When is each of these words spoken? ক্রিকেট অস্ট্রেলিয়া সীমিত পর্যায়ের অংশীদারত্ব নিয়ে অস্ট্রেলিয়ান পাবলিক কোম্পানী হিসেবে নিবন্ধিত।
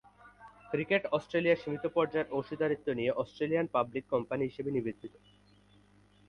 ক্রিকেট 0.71 1.03
অস্ট্রেলিয়া 1.11 1.55
সীমিত 1.55 1.85
পর্যায়ের 1.87 2.31
অংশীদারত্ব 2.31 2.87
নিয়ে 2.93 3.11
অস্ট্রেলিয়ান 3.13 3.67
পাবলিক 3.67 4.03
কোম্পানী 4.09 4.43
হিসেবে 4.45 4.69
নিবন্ধিত। 4.71 5.13